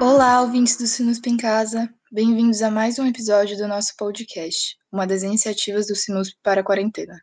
[0.00, 1.88] Olá, ouvintes do Sinusp em Casa.
[2.10, 6.64] Bem-vindos a mais um episódio do nosso podcast, uma das iniciativas do Sinusp para a
[6.64, 7.20] quarentena.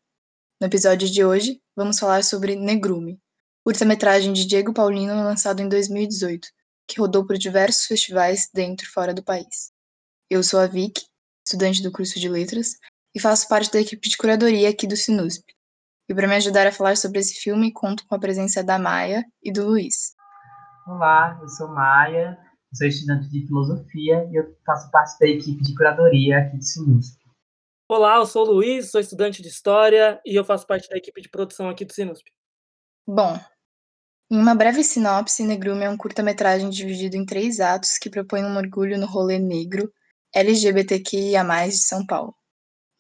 [0.59, 3.20] No episódio de hoje, vamos falar sobre Negrume,
[3.64, 6.48] curta-metragem de Diego Paulino lançado em 2018,
[6.88, 9.71] que rodou por diversos festivais dentro e fora do país.
[10.30, 11.02] Eu sou a Vic,
[11.46, 12.75] estudante do curso de Letras,
[13.14, 15.43] e faço parte da equipe de curadoria aqui do Sinusp.
[16.10, 19.25] E para me ajudar a falar sobre esse filme, conto com a presença da Maia
[19.42, 20.14] e do Luiz.
[20.88, 22.38] Olá, eu sou Maia,
[22.74, 27.19] sou estudante de filosofia e eu faço parte da equipe de curadoria aqui do Sinusp.
[27.88, 31.21] Olá, eu sou o Luiz, sou estudante de História e eu faço parte da equipe
[31.21, 32.25] de produção aqui do Sinusp.
[33.05, 33.38] Bom,
[34.31, 38.55] em uma breve sinopse, Negrume é um curta-metragem dividido em três atos que propõe um
[38.55, 39.91] orgulho no rolê negro
[40.33, 42.33] LGBTQIA+, de São Paulo.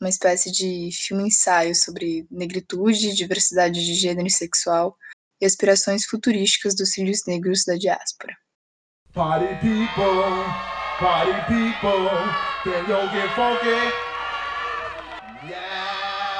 [0.01, 4.97] Uma espécie de filme-ensaio sobre negritude, diversidade de gênero e sexual
[5.39, 8.35] e aspirações futurísticas dos filhos negros da diáspora.
[9.13, 10.43] Party people,
[10.99, 12.09] party people,
[12.63, 13.93] can you get funky?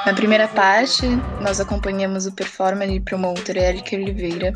[0.06, 1.06] Na primeira parte,
[1.40, 4.52] nós acompanhamos o performer e promotor Eric Oliveira,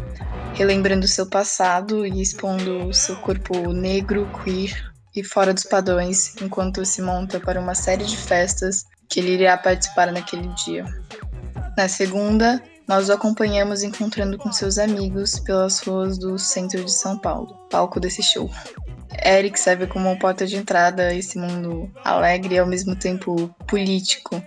[0.55, 7.01] relembrando seu passado e expondo seu corpo negro, queer e fora dos padrões, enquanto se
[7.01, 8.84] monta para uma série de festas
[9.17, 10.84] que ele irá participar naquele dia.
[11.75, 17.19] Na segunda, nós o acompanhamos encontrando com seus amigos pelas ruas do centro de São
[17.19, 18.50] Paulo, palco desse show.
[19.25, 24.42] Eric serve como porta de entrada a esse mundo alegre e ao mesmo tempo político,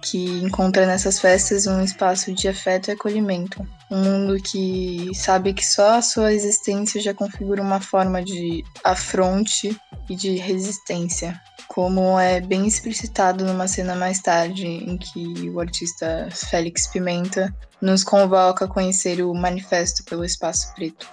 [0.00, 3.68] que encontra nessas festas um espaço de afeto e acolhimento.
[3.90, 9.78] Um mundo que sabe que só a sua existência já configura uma forma de afronte
[10.08, 16.28] e de resistência, como é bem explicitado numa cena mais tarde, em que o artista
[16.32, 21.08] Félix Pimenta nos convoca a conhecer o Manifesto pelo Espaço Preto.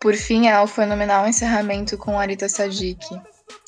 [0.00, 3.04] Por fim, há o fenomenal encerramento com Arita Sadiq,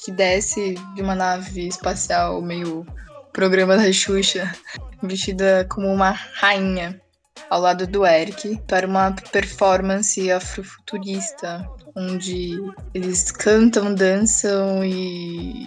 [0.03, 2.87] que desce de uma nave espacial meio
[3.33, 4.53] programa da Xuxa,
[5.03, 7.01] vestida como uma rainha,
[7.51, 12.59] ao lado do Eric, para uma performance afrofuturista, onde
[12.93, 15.67] eles cantam, dançam e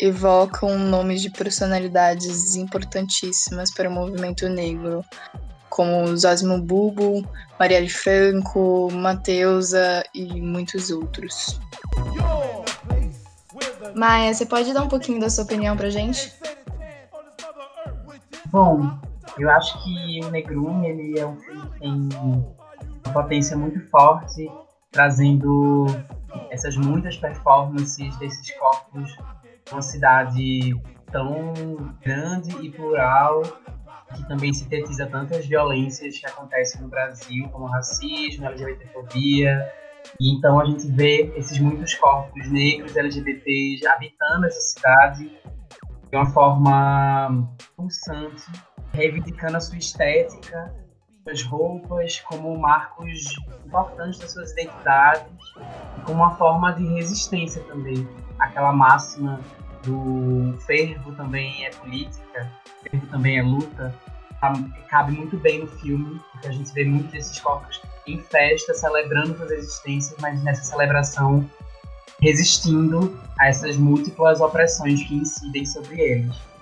[0.00, 5.04] evocam nomes de personalidades importantíssimas para o movimento negro,
[5.70, 7.26] como Zosimo Bubu,
[7.58, 11.60] Marielle Franco, Mateusa e muitos outros.
[13.94, 16.32] Maia, você pode dar um pouquinho da sua opinião pra gente?
[18.46, 18.98] Bom,
[19.38, 22.08] eu acho que o Negrume ele é um filme que tem
[23.04, 24.50] uma potência muito forte,
[24.94, 25.86] trazendo
[26.50, 29.16] essas muitas performances desses corpos
[29.72, 30.72] uma cidade
[31.10, 31.52] tão
[32.00, 33.42] grande e plural
[34.14, 39.68] que também sintetiza tantas violências que acontecem no Brasil, como racismo, LGBTfobia.
[40.20, 45.28] E então a gente vê esses muitos corpos negros LGBTs habitando essa cidade
[46.10, 48.44] de uma forma pulsante,
[48.92, 50.72] reivindicando a sua estética,
[51.24, 53.24] suas roupas como marcos
[53.66, 55.54] importantes das suas identidades
[55.98, 58.06] e como uma forma de resistência também.
[58.38, 59.40] Aquela máxima
[59.82, 62.50] do fervo também é política,
[62.82, 63.94] fervo também é luta,
[64.40, 64.52] tá,
[64.88, 69.36] cabe muito bem no filme, porque a gente vê muitos desses corpos em festa, celebrando
[69.36, 71.48] suas existências, mas nessa celebração
[72.20, 76.53] resistindo a essas múltiplas opressões que incidem sobre eles.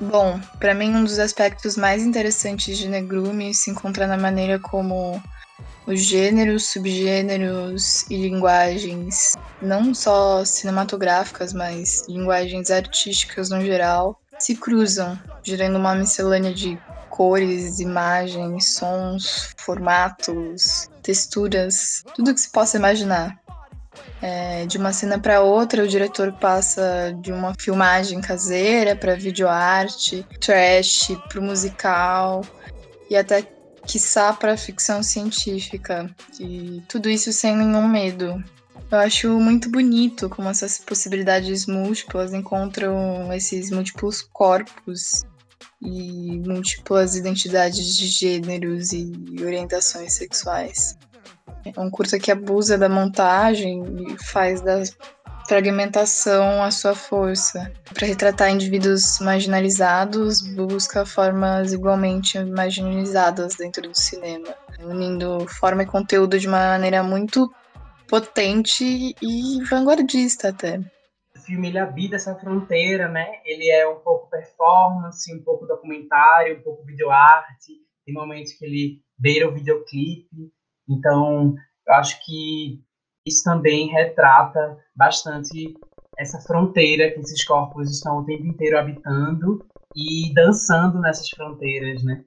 [0.00, 5.22] Bom, para mim um dos aspectos mais interessantes de Negrume se encontra na maneira como
[5.86, 15.18] os gêneros, subgêneros e linguagens, não só cinematográficas, mas linguagens artísticas no geral, se cruzam,
[15.42, 16.78] gerando uma miscelânea de
[17.10, 23.38] cores, imagens, sons, formatos, texturas, tudo que se possa imaginar.
[24.22, 30.26] É, de uma cena para outra, o diretor passa de uma filmagem caseira para videoarte,
[30.38, 32.42] trash, para musical
[33.08, 33.42] e até
[33.86, 36.08] quiçá para ficção científica.
[36.38, 38.42] E tudo isso sem nenhum medo.
[38.90, 45.24] Eu acho muito bonito como essas possibilidades múltiplas encontram esses múltiplos corpos
[45.80, 49.12] e múltiplas identidades de gêneros e
[49.42, 50.98] orientações sexuais.
[51.64, 54.82] É um curta que abusa da montagem e faz da
[55.46, 57.72] fragmentação a sua força.
[57.92, 66.38] Para retratar indivíduos marginalizados, busca formas igualmente marginalizadas dentro do cinema, unindo forma e conteúdo
[66.38, 67.52] de uma maneira muito
[68.08, 70.78] potente e vanguardista até.
[71.36, 73.40] O filme ele habita essa fronteira, né?
[73.44, 77.72] Ele é um pouco performance, um pouco documentário, um pouco videoarte.
[78.04, 80.52] Tem momentos que ele beira o videoclipe.
[80.90, 81.54] Então,
[81.86, 82.82] eu acho que
[83.26, 85.74] isso também retrata bastante
[86.18, 89.64] essa fronteira que esses corpos estão o tempo inteiro habitando
[89.96, 92.22] e dançando nessas fronteiras, né?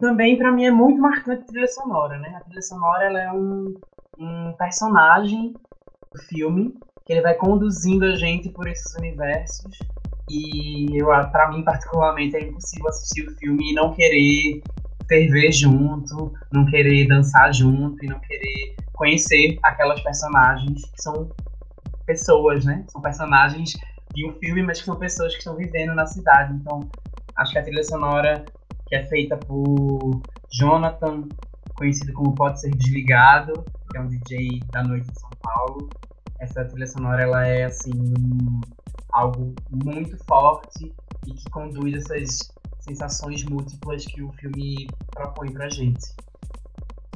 [0.00, 2.34] Também para mim é muito marcante a trilha sonora, né?
[2.36, 3.74] A trilha sonora ela é um,
[4.18, 5.52] um personagem
[6.12, 6.74] do filme
[7.04, 9.78] que ele vai conduzindo a gente por esses universos
[10.28, 10.98] e
[11.30, 14.62] para mim particularmente é impossível assistir o filme e não querer
[15.08, 21.28] ferver junto, não querer dançar junto e não querer conhecer aquelas personagens que são
[22.04, 22.84] pessoas, né?
[22.88, 23.72] São personagens
[24.14, 26.54] de um filme, mas que são pessoas que estão vivendo na cidade.
[26.54, 26.88] Então,
[27.36, 28.44] acho que a trilha sonora
[28.86, 31.24] que é feita por Jonathan,
[31.74, 35.88] conhecido como Pode Ser Desligado, que é um DJ da noite de São Paulo.
[36.38, 38.60] Essa trilha sonora ela é assim um,
[39.10, 40.94] algo muito forte
[41.26, 42.52] e que conduz essas
[42.86, 46.14] sensações múltiplas que o filme propõe pra gente.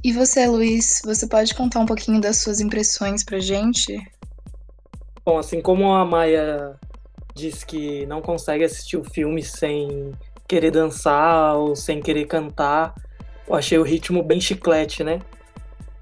[0.02, 4.00] E você, Luiz, você pode contar um pouquinho das suas impressões pra gente?
[5.25, 6.75] Bom, assim como a Maia
[7.34, 10.12] disse que não consegue assistir o filme sem
[10.49, 12.94] querer dançar ou sem querer cantar,
[13.46, 15.20] eu achei o ritmo bem chiclete, né?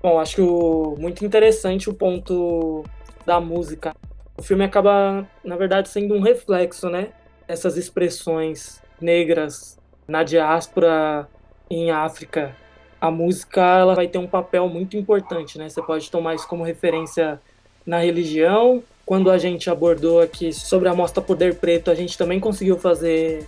[0.00, 2.84] Bom, acho muito interessante o ponto
[3.26, 3.94] da música.
[4.36, 7.08] O filme acaba, na verdade, sendo um reflexo, né?
[7.48, 11.28] Essas expressões negras na diáspora
[11.70, 12.56] em África,
[13.00, 15.68] a música ela vai ter um papel muito importante, né?
[15.68, 17.40] Você pode tomar isso como referência
[17.86, 18.82] na religião.
[19.06, 23.46] Quando a gente abordou aqui sobre a mostra Poder Preto, a gente também conseguiu fazer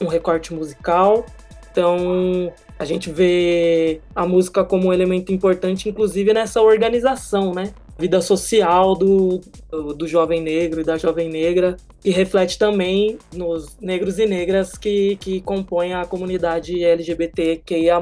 [0.00, 1.26] um recorte musical.
[1.70, 7.72] Então, a gente vê a música como um elemento importante, inclusive nessa organização, né?
[7.98, 9.40] Vida social do,
[9.70, 14.76] do, do, jovem negro e da jovem negra, e reflete também nos negros e negras
[14.76, 18.00] que, que compõem a comunidade LGBTQIA+.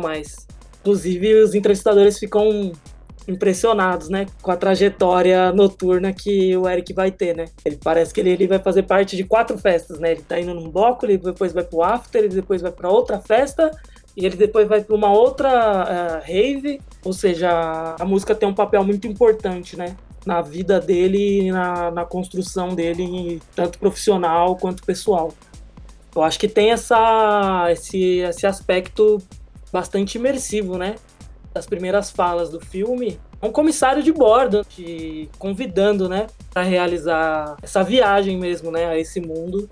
[0.81, 2.73] Inclusive, os entrevistadores ficam
[3.27, 7.47] impressionados, né, com a trajetória noturna que o Eric vai ter, né?
[7.65, 10.13] Ele parece que ele, ele vai fazer parte de quatro festas, né?
[10.13, 13.19] Ele tá indo num bloco, ele depois vai pro after, ele depois vai para outra
[13.19, 13.71] festa
[14.17, 18.55] e ele depois vai para uma outra uh, rave, ou seja, a música tem um
[18.55, 19.97] papel muito importante, né?
[20.25, 25.33] Na vida dele na, na construção dele, tanto profissional quanto pessoal.
[26.15, 29.21] Eu acho que tem essa, esse, esse aspecto
[29.73, 30.95] bastante imersivo, né?
[31.53, 37.83] Das primeiras falas do filme, um comissário de bordo, te convidando, né, para realizar essa
[37.83, 39.69] viagem mesmo, né, a esse mundo.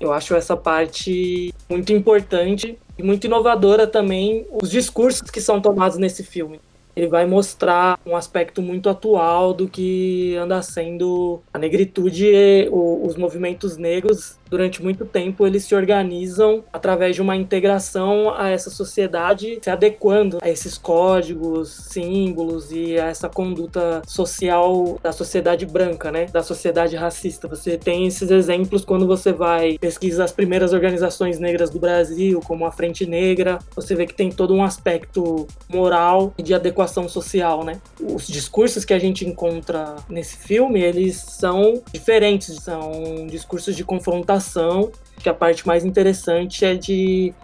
[0.00, 5.96] Eu acho essa parte muito importante e muito inovadora também os discursos que são tomados
[5.96, 6.60] nesse filme
[6.98, 13.16] ele vai mostrar um aspecto muito atual do que anda sendo a negritude e os
[13.16, 19.58] movimentos negros durante muito tempo eles se organizam através de uma integração a essa sociedade,
[19.62, 26.26] se adequando a esses códigos, símbolos e a essa conduta social da sociedade branca, né?
[26.26, 27.46] Da sociedade racista.
[27.46, 32.64] Você tem esses exemplos quando você vai pesquisar as primeiras organizações negras do Brasil, como
[32.64, 37.64] a Frente Negra, você vê que tem todo um aspecto moral e de adequação social,
[37.64, 37.80] né?
[38.00, 44.90] Os discursos que a gente encontra nesse filme, eles são diferentes, são discursos de confrontação
[45.18, 47.34] que a parte mais interessante é de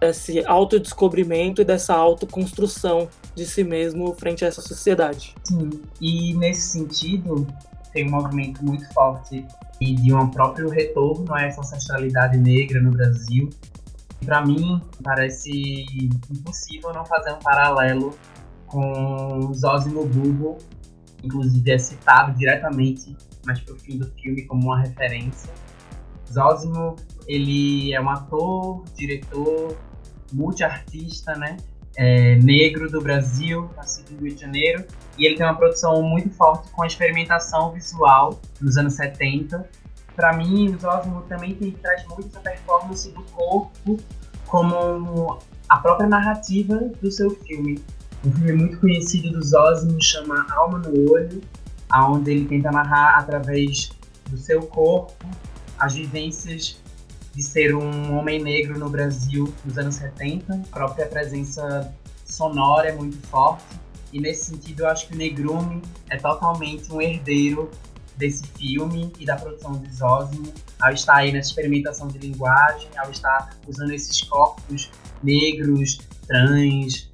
[0.00, 5.34] esse autodescobrimento e dessa autoconstrução de si mesmo frente a essa sociedade.
[5.44, 7.46] Sim, e nesse sentido,
[7.92, 9.44] tem um movimento muito forte
[9.80, 13.50] e de um próprio retorno a essa ancestralidade negra no Brasil.
[14.24, 15.86] Para mim, parece
[16.30, 18.14] impossível não fazer um paralelo
[18.70, 20.58] com Zózimo Bubo,
[21.22, 25.52] inclusive é citado diretamente mais pro fim do filme como uma referência.
[26.30, 26.96] Zósimo,
[27.26, 29.76] ele é um ator, diretor,
[30.32, 31.56] multiartista, né?
[31.96, 34.84] É, negro do Brasil, nascido no Rio de Janeiro,
[35.18, 39.68] e ele tem uma produção muito forte com a experimentação visual nos anos 70.
[40.14, 43.98] Para mim, o Zósimo também tem, traz muito essa performance do corpo
[44.46, 47.82] como a própria narrativa do seu filme.
[48.22, 51.42] Um filme muito conhecido do Zósimo chama Alma no Olho,
[51.88, 53.92] aonde ele tenta narrar através
[54.28, 55.26] do seu corpo
[55.78, 56.78] as vivências
[57.34, 60.52] de ser um homem negro no Brasil nos anos 70.
[60.52, 61.94] A própria presença
[62.26, 63.64] sonora é muito forte.
[64.12, 67.70] E nesse sentido, eu acho que o Negrume é totalmente um herdeiro
[68.18, 73.10] desse filme e da produção de Zósimo, ao estar aí nessa experimentação de linguagem, ao
[73.10, 74.90] estar usando esses corpos
[75.22, 77.09] negros, trans,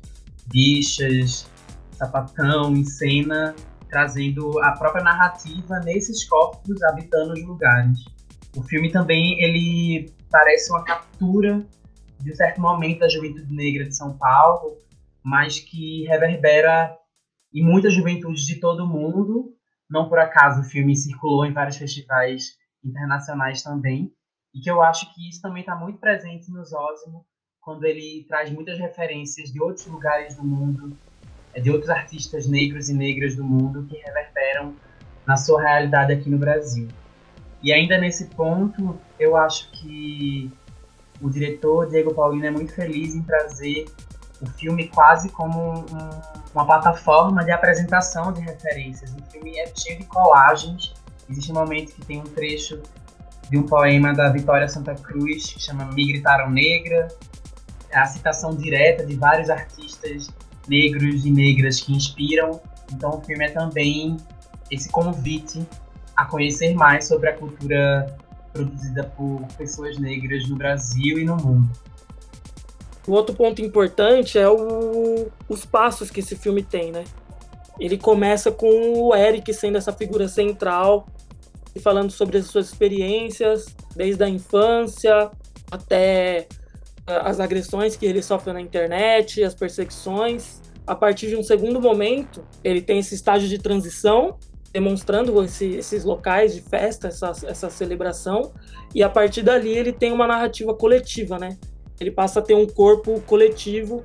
[0.49, 1.51] bichas,
[1.93, 3.55] sapatão em cena
[3.89, 7.99] trazendo a própria narrativa nesses corpos habitando os lugares.
[8.57, 11.65] O filme também ele parece uma captura
[12.21, 14.77] de um certo momento da juventude negra de São Paulo,
[15.23, 16.97] mas que reverbera
[17.53, 19.55] em muitas juventudes de todo o mundo.
[19.89, 24.13] Não por acaso o filme circulou em vários festivais internacionais também,
[24.55, 27.25] e que eu acho que isso também está muito presente no Zósimo,
[27.67, 30.97] quando ele traz muitas referências de outros lugares do mundo,
[31.53, 34.73] é, de outros artistas negros e negras do mundo que reverberam
[35.27, 36.87] na sua realidade aqui no Brasil.
[37.61, 40.49] E ainda nesse ponto, eu acho que
[41.21, 43.87] o diretor Diego Paulino é muito feliz em trazer
[44.41, 46.11] o filme quase como um,
[46.55, 49.13] uma plataforma de apresentação de referências.
[49.13, 50.95] O filme é cheio de colagens.
[51.29, 52.81] Existe um momento que tem um trecho
[53.51, 57.09] de um poema da Vitória Santa Cruz, que chama Me Gritaram Negra,
[57.93, 60.31] a citação direta de vários artistas
[60.69, 62.61] negros e negras que inspiram.
[62.93, 64.17] Então o filme é também
[64.71, 65.67] esse convite
[66.17, 68.17] a conhecer mais sobre a cultura
[68.53, 71.71] produzida por pessoas negras no Brasil e no mundo.
[73.07, 77.05] O outro ponto importante é o, os passos que esse filme tem, né?
[77.79, 81.07] Ele começa com o Eric sendo essa figura central,
[81.83, 85.31] falando sobre as suas experiências, desde a infância
[85.71, 86.49] até
[87.07, 90.61] as agressões que ele sofre na internet, as perseguições.
[90.87, 94.37] A partir de um segundo momento, ele tem esse estágio de transição,
[94.73, 98.53] demonstrando esse, esses locais de festa, essa, essa celebração,
[98.95, 101.57] e a partir dali ele tem uma narrativa coletiva, né?
[101.99, 104.05] Ele passa a ter um corpo coletivo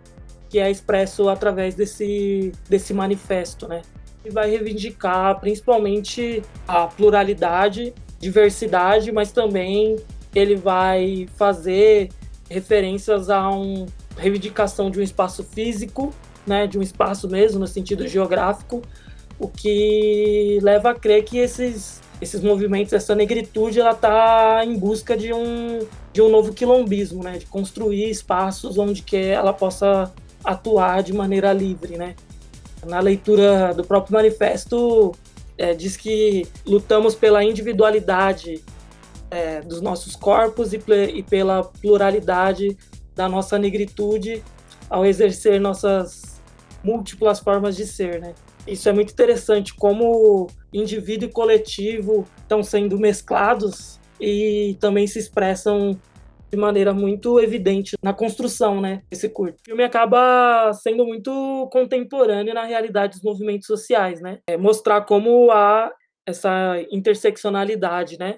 [0.50, 3.82] que é expresso através desse, desse manifesto, né?
[4.24, 9.98] e vai reivindicar principalmente a pluralidade, diversidade, mas também
[10.34, 12.10] ele vai fazer
[12.52, 13.86] referências a uma
[14.18, 16.14] reivindicação de um espaço físico,
[16.46, 18.82] né, de um espaço mesmo no sentido geográfico,
[19.40, 25.18] o que leva a crer que esses esses movimentos, essa negritude, ela está em busca
[25.18, 25.80] de um
[26.14, 30.12] de um novo quilombismo, né, de construir espaços onde que ela possa
[30.44, 32.16] atuar de maneira livre, né.
[32.86, 35.14] Na leitura do próprio manifesto,
[35.58, 38.64] é, diz que lutamos pela individualidade
[39.32, 40.82] é, dos nossos corpos e,
[41.16, 42.78] e pela pluralidade
[43.16, 44.44] da nossa negritude
[44.90, 46.42] ao exercer nossas
[46.84, 48.34] múltiplas formas de ser, né?
[48.68, 56.00] Isso é muito interessante, como indivíduo e coletivo estão sendo mesclados e também se expressam
[56.52, 59.56] de maneira muito evidente na construção, né, desse curto.
[59.62, 64.40] O filme acaba sendo muito contemporâneo na realidade dos movimentos sociais, né?
[64.48, 65.92] É mostrar como há
[66.26, 68.38] essa interseccionalidade, né?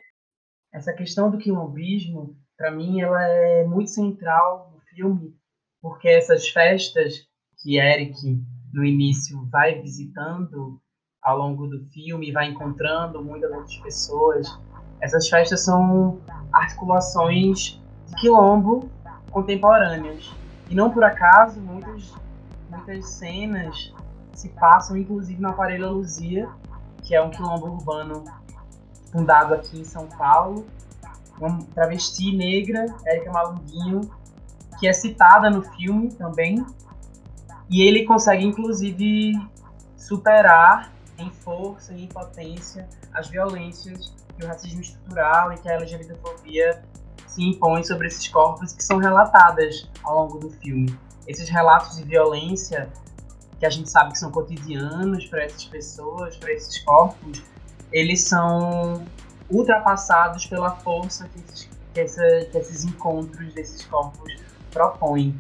[0.74, 5.36] Essa questão do quilombismo, para mim, ela é muito central no filme,
[5.80, 7.28] porque essas festas
[7.62, 8.42] que Eric
[8.74, 10.82] no início vai visitando
[11.22, 14.60] ao longo do filme, vai encontrando muitas outras pessoas.
[15.00, 16.20] Essas festas são
[16.52, 17.80] articulações
[18.20, 18.90] quilombo
[19.32, 20.34] contemporâneos.
[20.70, 22.14] E não por acaso, muitas,
[22.70, 23.94] muitas cenas
[24.34, 26.50] se passam, inclusive, na Aparelho Luzia,
[27.04, 28.24] que é um quilombo urbano
[29.14, 30.66] fundado aqui em São Paulo.
[31.40, 34.02] Uma travesti negra, Érica Malunguinho,
[34.80, 36.66] que é citada no filme também.
[37.70, 39.34] E ele consegue, inclusive,
[39.96, 45.74] superar em força e em potência as violências que o racismo estrutural e que a
[45.74, 46.84] LGBTfobia
[47.28, 50.98] se impõem sobre esses corpos que são relatadas ao longo do filme.
[51.28, 52.90] Esses relatos de violência
[53.60, 57.42] que a gente sabe que são cotidianos para essas pessoas, para esses corpos,
[57.94, 59.06] eles são
[59.50, 64.36] ultrapassados pela força que esses, que, essa, que esses encontros desses corpos
[64.72, 65.38] propõem.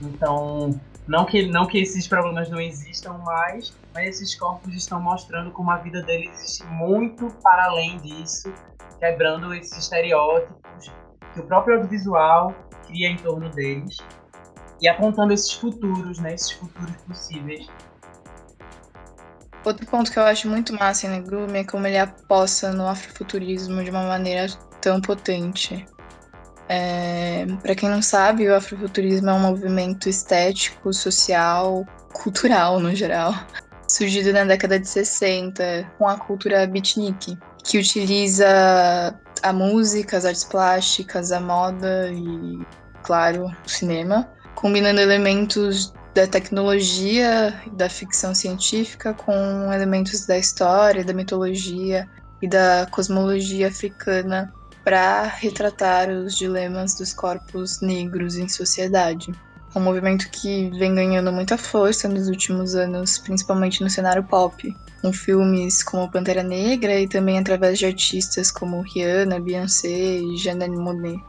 [0.00, 5.52] Então, não que, não que esses problemas não existam mais, mas esses corpos estão mostrando
[5.52, 8.52] como a vida deles existe muito para além disso,
[8.98, 10.90] quebrando esses estereótipos
[11.32, 12.52] que o próprio audiovisual
[12.86, 13.96] cria em torno deles
[14.80, 17.68] e apontando esses futuros, né, esses futuros possíveis.
[19.64, 23.82] Outro ponto que eu acho muito massa em Negrume é como ele aposta no afrofuturismo
[23.84, 24.46] de uma maneira
[24.80, 25.86] tão potente.
[26.68, 33.34] É, para quem não sabe, o afrofuturismo é um movimento estético, social, cultural no geral,
[33.86, 40.44] surgido na década de 60 com a cultura beatnik, que utiliza a música, as artes
[40.44, 42.58] plásticas, a moda e,
[43.02, 51.14] claro, o cinema, combinando elementos da tecnologia da ficção científica com elementos da história, da
[51.14, 52.08] mitologia
[52.40, 54.52] e da cosmologia africana
[54.84, 59.32] para retratar os dilemas dos corpos negros em sociedade.
[59.74, 65.10] um movimento que vem ganhando muita força nos últimos anos, principalmente no cenário pop, com
[65.14, 71.24] filmes como Pantera Negra e também através de artistas como Rihanna, Beyoncé e Janelle Monáe.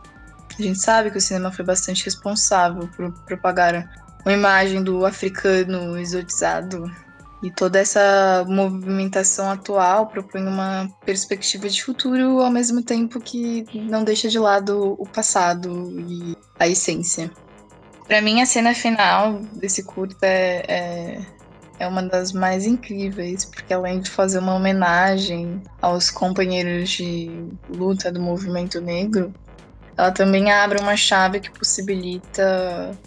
[0.60, 5.98] A gente sabe que o cinema foi bastante responsável por propagar uma imagem do africano
[5.98, 6.90] exotizado
[7.44, 14.04] e toda essa movimentação atual propõe uma perspectiva de futuro ao mesmo tempo que não
[14.04, 17.30] deixa de lado o passado e a essência.
[18.08, 21.26] Para mim, a cena final desse curta é, é,
[21.80, 27.30] é, uma das mais incríveis, porque além de fazer uma homenagem aos companheiros de
[27.70, 29.34] luta do movimento negro,
[29.98, 32.98] ela também abre uma chave que possibilita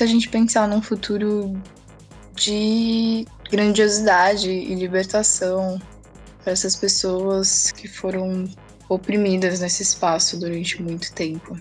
[0.00, 1.56] a gente pensar num futuro
[2.34, 5.80] de grandiosidade e libertação
[6.42, 8.48] para essas pessoas que foram
[8.88, 11.56] oprimidas nesse espaço durante muito tempo.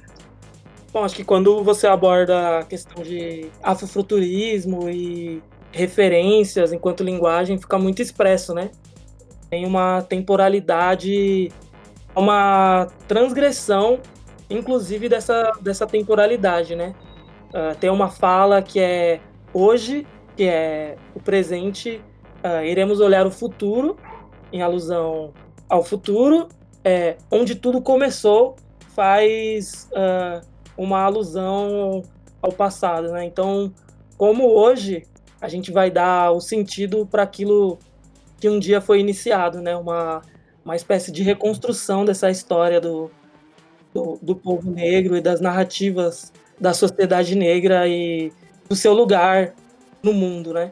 [0.91, 5.41] Bom, acho que quando você aborda a questão de afrofuturismo e
[5.71, 8.71] referências enquanto linguagem, fica muito expresso, né?
[9.49, 11.51] Tem uma temporalidade,
[12.15, 13.99] uma transgressão,
[14.49, 16.95] inclusive, dessa, dessa temporalidade, né?
[17.55, 19.21] Uh, tem uma fala que é
[19.53, 22.01] hoje que é o presente,
[22.43, 23.95] uh, iremos olhar o futuro,
[24.51, 25.33] em alusão
[25.69, 26.49] ao futuro,
[26.83, 28.57] é, onde tudo começou,
[28.93, 30.45] faz uh,
[30.77, 32.03] uma alusão
[32.41, 33.23] ao passado, né?
[33.23, 33.73] Então,
[34.17, 35.03] como hoje
[35.41, 37.79] a gente vai dar o sentido para aquilo
[38.39, 39.75] que um dia foi iniciado, né?
[39.75, 40.21] Uma,
[40.63, 43.09] uma espécie de reconstrução dessa história do,
[43.93, 48.31] do, do povo negro e das narrativas da sociedade negra e
[48.67, 49.53] do seu lugar
[50.01, 50.71] no mundo, né?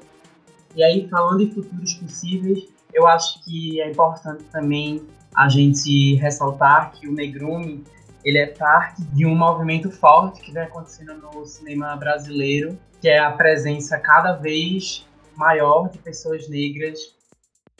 [0.75, 6.91] E aí, falando em futuros possíveis, eu acho que é importante também a gente ressaltar
[6.91, 7.83] que o Negrume
[8.23, 13.19] ele é parte de um movimento forte que vem acontecendo no cinema brasileiro, que é
[13.19, 16.99] a presença cada vez maior de pessoas negras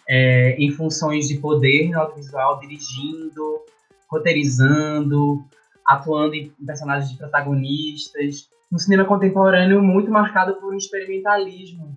[0.07, 3.61] é, em funções de poder no audiovisual, dirigindo,
[4.09, 5.45] roteirizando,
[5.87, 11.95] atuando em personagens de protagonistas, um cinema contemporâneo muito marcado por um experimentalismo,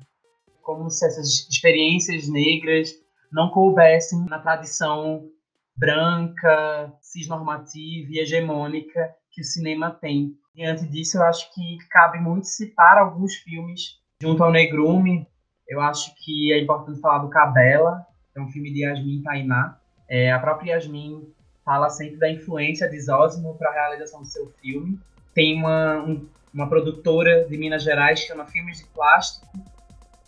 [0.63, 2.93] como se essas experiências negras
[3.33, 5.29] não coubessem na tradição
[5.77, 10.35] branca, cisnormativa e hegemônica que o cinema tem.
[10.55, 15.27] Diante disso, eu acho que cabe muito citar alguns filmes junto ao Negrume.
[15.69, 19.79] Eu acho que é importante falar do Cabela, é um filme de Yasmin Tainá.
[20.09, 21.27] É, a própria Yasmin
[21.67, 24.99] fala sempre da influência de Zósimo para a realização do seu filme.
[25.35, 26.27] Tem uma, um
[26.57, 29.47] uma produtora de Minas Gerais que chama Filmes de Plástico,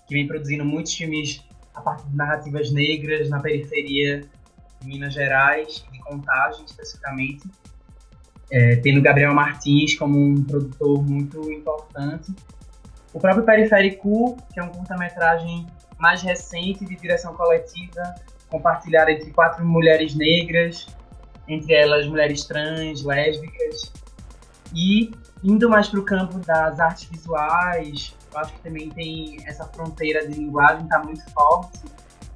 [0.07, 1.43] que vem produzindo muitos filmes
[1.75, 4.21] a partir de narrativas negras na periferia
[4.79, 7.49] de Minas Gerais, de Contagem especificamente.
[8.51, 12.35] É, tendo Gabriel Martins como um produtor muito importante.
[13.15, 15.67] O próprio Periférico, que é um curta-metragem
[15.99, 18.15] mais recente de direção coletiva,
[18.51, 20.87] compartilhada entre quatro mulheres negras,
[21.49, 23.93] entre elas mulheres trans, lésbicas,
[24.75, 25.11] e
[25.43, 30.27] Indo mais para o campo das artes visuais, eu acho que também tem essa fronteira
[30.27, 31.79] de linguagem está muito forte.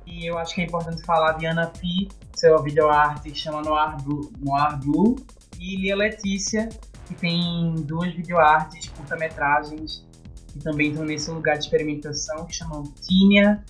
[0.07, 4.01] E eu acho que é importante falar de Ana Pi, seu videoarte que chama Noir
[4.03, 5.16] Blue, Noir Blue,
[5.59, 6.68] e Lia Letícia,
[7.09, 10.05] que tem duas videoartes, curta-metragens,
[10.53, 13.64] que também estão nesse lugar de experimentação, que chamam Tínia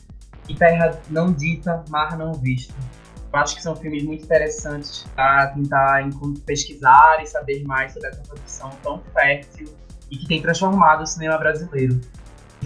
[0.49, 2.75] e Terra Não Dita, Mar Não Visto.
[3.33, 6.07] Eu acho que são filmes muito interessantes para tentar
[6.45, 9.75] pesquisar e saber mais sobre essa produção tão fértil
[10.11, 11.99] e que tem transformado o cinema brasileiro.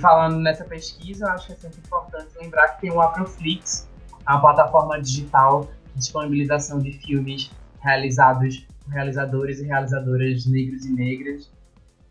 [0.00, 3.88] Falando nessa pesquisa, acho que é sempre importante lembrar que tem o Aproflix,
[4.22, 7.50] uma plataforma digital de disponibilização de filmes
[7.80, 11.52] realizados por realizadores e realizadoras negros e negras.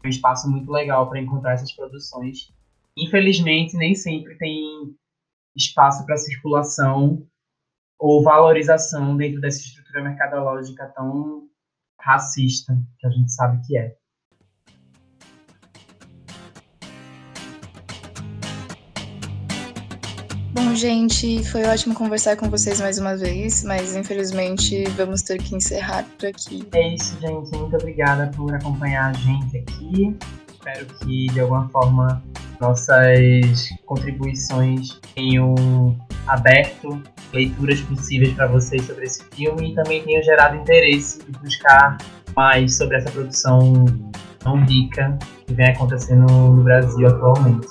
[0.01, 2.53] É um espaço muito legal para encontrar essas produções.
[2.97, 4.95] Infelizmente, nem sempre tem
[5.55, 7.27] espaço para circulação
[7.99, 11.43] ou valorização dentro dessa estrutura mercadológica tão
[11.99, 13.95] racista que a gente sabe que é.
[20.51, 25.55] Bom, gente, foi ótimo conversar com vocês mais uma vez, mas infelizmente vamos ter que
[25.55, 26.67] encerrar por aqui.
[26.73, 27.57] É isso, gente.
[27.57, 30.17] Muito obrigada por acompanhar a gente aqui.
[30.65, 32.23] Espero que de alguma forma
[32.59, 35.53] nossas contribuições tenham
[36.25, 41.97] aberto leituras possíveis para vocês sobre esse filme e também tenham gerado interesse em buscar
[42.35, 43.85] mais sobre essa produção
[44.39, 47.67] tão rica que vem acontecendo no Brasil atualmente.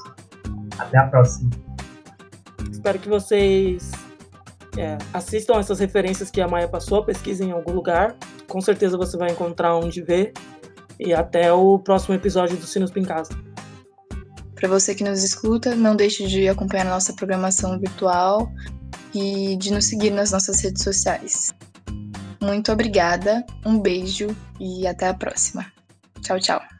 [0.78, 1.50] Até a próxima.
[2.70, 3.90] Espero que vocês
[4.78, 8.14] é, assistam essas referências que a Maia passou, pesquisem em algum lugar.
[8.46, 10.32] Com certeza você vai encontrar onde ver.
[10.98, 13.30] E até o próximo episódio do Sinos Pincasa.
[14.54, 18.50] Para você que nos escuta, não deixe de acompanhar nossa programação virtual
[19.14, 21.52] e de nos seguir nas nossas redes sociais.
[22.40, 25.66] Muito obrigada, um beijo e até a próxima.
[26.20, 26.73] Tchau, tchau.